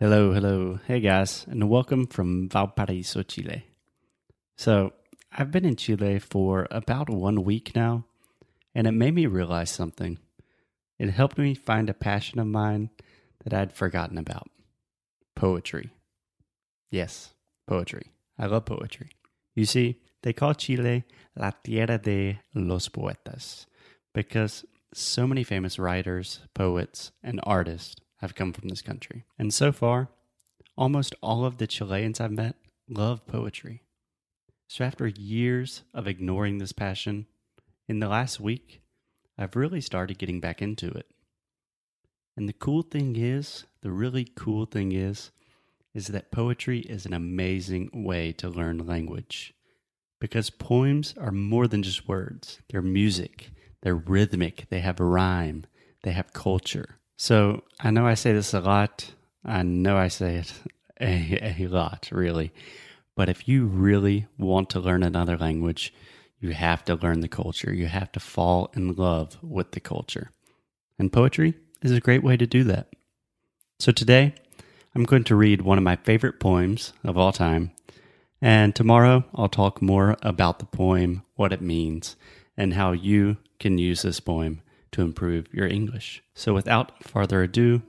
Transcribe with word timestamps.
Hello, 0.00 0.32
hello. 0.32 0.78
Hey 0.86 1.00
guys, 1.00 1.44
and 1.50 1.68
welcome 1.68 2.06
from 2.06 2.48
Valparaiso, 2.48 3.24
Chile. 3.24 3.64
So, 4.56 4.92
I've 5.32 5.50
been 5.50 5.64
in 5.64 5.74
Chile 5.74 6.20
for 6.20 6.68
about 6.70 7.10
one 7.10 7.42
week 7.42 7.74
now, 7.74 8.04
and 8.76 8.86
it 8.86 8.92
made 8.92 9.16
me 9.16 9.26
realize 9.26 9.70
something. 9.70 10.20
It 11.00 11.10
helped 11.10 11.36
me 11.36 11.52
find 11.52 11.90
a 11.90 11.94
passion 11.94 12.38
of 12.38 12.46
mine 12.46 12.90
that 13.42 13.52
I'd 13.52 13.72
forgotten 13.72 14.18
about 14.18 14.48
poetry. 15.34 15.90
Yes, 16.92 17.34
poetry. 17.66 18.12
I 18.38 18.46
love 18.46 18.66
poetry. 18.66 19.10
You 19.56 19.64
see, 19.64 19.96
they 20.22 20.32
call 20.32 20.54
Chile 20.54 21.06
La 21.34 21.50
Tierra 21.64 21.98
de 21.98 22.38
los 22.54 22.88
Poetas 22.88 23.66
because 24.14 24.64
so 24.94 25.26
many 25.26 25.42
famous 25.42 25.76
writers, 25.76 26.38
poets, 26.54 27.10
and 27.20 27.40
artists 27.42 27.96
have 28.18 28.34
come 28.34 28.52
from 28.52 28.68
this 28.68 28.82
country. 28.82 29.24
And 29.38 29.52
so 29.52 29.72
far, 29.72 30.08
almost 30.76 31.14
all 31.22 31.44
of 31.44 31.58
the 31.58 31.66
Chileans 31.66 32.20
I've 32.20 32.32
met 32.32 32.56
love 32.88 33.26
poetry. 33.26 33.82
So 34.68 34.84
after 34.84 35.06
years 35.06 35.82
of 35.94 36.06
ignoring 36.06 36.58
this 36.58 36.72
passion, 36.72 37.26
in 37.88 38.00
the 38.00 38.08
last 38.08 38.38
week, 38.38 38.82
I've 39.38 39.56
really 39.56 39.80
started 39.80 40.18
getting 40.18 40.40
back 40.40 40.60
into 40.60 40.88
it. 40.88 41.06
And 42.36 42.48
the 42.48 42.52
cool 42.52 42.82
thing 42.82 43.16
is, 43.16 43.64
the 43.80 43.90
really 43.90 44.24
cool 44.36 44.66
thing 44.66 44.92
is, 44.92 45.30
is 45.94 46.08
that 46.08 46.30
poetry 46.30 46.80
is 46.80 47.06
an 47.06 47.14
amazing 47.14 47.90
way 47.92 48.32
to 48.32 48.48
learn 48.48 48.86
language. 48.86 49.54
Because 50.20 50.50
poems 50.50 51.14
are 51.18 51.32
more 51.32 51.66
than 51.66 51.82
just 51.82 52.08
words. 52.08 52.58
They're 52.68 52.82
music, 52.82 53.50
they're 53.82 53.94
rhythmic, 53.94 54.66
they 54.68 54.80
have 54.80 55.00
rhyme, 55.00 55.64
they 56.02 56.12
have 56.12 56.32
culture. 56.32 56.98
So 57.18 57.64
I 57.80 57.90
know 57.90 58.06
I 58.06 58.14
say 58.14 58.32
this 58.32 58.54
a 58.54 58.60
lot. 58.60 59.10
I 59.44 59.64
know 59.64 59.96
I 59.96 60.06
say 60.06 60.36
it 60.36 60.52
a, 61.00 61.64
a 61.64 61.66
lot, 61.66 62.08
really. 62.12 62.52
But 63.16 63.28
if 63.28 63.48
you 63.48 63.66
really 63.66 64.26
want 64.38 64.70
to 64.70 64.80
learn 64.80 65.02
another 65.02 65.36
language, 65.36 65.92
you 66.38 66.52
have 66.52 66.84
to 66.84 66.94
learn 66.94 67.18
the 67.18 67.28
culture. 67.28 67.74
You 67.74 67.86
have 67.88 68.12
to 68.12 68.20
fall 68.20 68.70
in 68.74 68.94
love 68.94 69.36
with 69.42 69.72
the 69.72 69.80
culture. 69.80 70.30
And 70.96 71.12
poetry 71.12 71.54
is 71.82 71.90
a 71.90 72.00
great 72.00 72.22
way 72.22 72.36
to 72.36 72.46
do 72.46 72.62
that. 72.64 72.86
So 73.80 73.90
today, 73.90 74.34
I'm 74.94 75.02
going 75.02 75.24
to 75.24 75.34
read 75.34 75.62
one 75.62 75.76
of 75.76 75.84
my 75.84 75.96
favorite 75.96 76.38
poems 76.38 76.92
of 77.02 77.18
all 77.18 77.32
time. 77.32 77.72
And 78.40 78.76
tomorrow, 78.76 79.24
I'll 79.34 79.48
talk 79.48 79.82
more 79.82 80.16
about 80.22 80.60
the 80.60 80.66
poem, 80.66 81.24
what 81.34 81.52
it 81.52 81.60
means, 81.60 82.14
and 82.56 82.74
how 82.74 82.92
you 82.92 83.38
can 83.58 83.76
use 83.76 84.02
this 84.02 84.20
poem 84.20 84.62
to 84.92 85.02
improve 85.02 85.46
your 85.52 85.66
English. 85.66 86.22
So, 86.34 86.54
without 86.54 87.04
further 87.04 87.42
ado, 87.42 87.82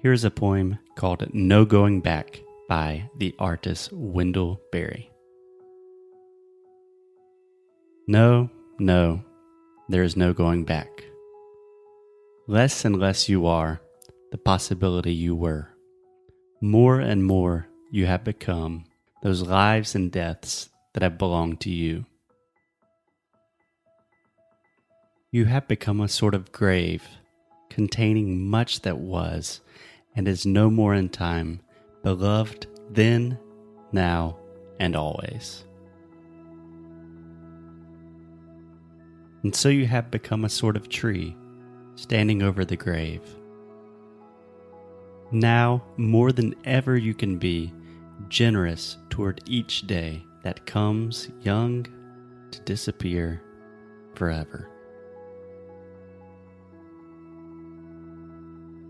here's 0.00 0.24
a 0.24 0.30
poem 0.30 0.78
called 0.96 1.32
No 1.34 1.64
Going 1.64 2.00
Back 2.00 2.40
by 2.68 3.10
the 3.18 3.34
artist 3.38 3.92
Wendell 3.92 4.60
Berry. 4.70 5.10
No, 8.08 8.50
no, 8.78 9.24
there 9.88 10.02
is 10.02 10.16
no 10.16 10.32
going 10.32 10.64
back. 10.64 11.04
Less 12.48 12.84
and 12.84 12.98
less 12.98 13.28
you 13.28 13.46
are 13.46 13.80
the 14.32 14.38
possibility 14.38 15.12
you 15.12 15.36
were. 15.36 15.68
More 16.60 16.98
and 16.98 17.24
more 17.24 17.68
you 17.90 18.06
have 18.06 18.24
become 18.24 18.84
those 19.22 19.42
lives 19.42 19.94
and 19.94 20.10
deaths 20.10 20.70
that 20.94 21.02
have 21.02 21.18
belonged 21.18 21.60
to 21.60 21.70
you. 21.70 22.06
You 25.34 25.46
have 25.46 25.66
become 25.66 26.02
a 26.02 26.08
sort 26.08 26.34
of 26.34 26.52
grave 26.52 27.08
containing 27.70 28.46
much 28.46 28.82
that 28.82 28.98
was 28.98 29.62
and 30.14 30.28
is 30.28 30.44
no 30.44 30.68
more 30.68 30.94
in 30.94 31.08
time, 31.08 31.60
beloved 32.02 32.66
then, 32.90 33.38
now, 33.92 34.36
and 34.78 34.94
always. 34.94 35.64
And 39.42 39.56
so 39.56 39.70
you 39.70 39.86
have 39.86 40.10
become 40.10 40.44
a 40.44 40.50
sort 40.50 40.76
of 40.76 40.90
tree 40.90 41.34
standing 41.94 42.42
over 42.42 42.66
the 42.66 42.76
grave. 42.76 43.22
Now, 45.30 45.82
more 45.96 46.30
than 46.32 46.54
ever, 46.66 46.98
you 46.98 47.14
can 47.14 47.38
be 47.38 47.72
generous 48.28 48.98
toward 49.08 49.40
each 49.46 49.86
day 49.86 50.22
that 50.42 50.66
comes 50.66 51.30
young 51.40 51.86
to 52.50 52.60
disappear 52.60 53.42
forever. 54.14 54.68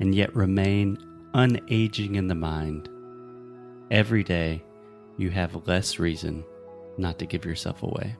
And 0.00 0.14
yet 0.14 0.34
remain 0.34 0.98
unaging 1.34 2.16
in 2.16 2.26
the 2.26 2.34
mind, 2.34 2.88
every 3.90 4.24
day 4.24 4.62
you 5.16 5.30
have 5.30 5.66
less 5.68 5.98
reason 5.98 6.44
not 6.98 7.18
to 7.18 7.26
give 7.26 7.44
yourself 7.44 7.82
away. 7.82 8.16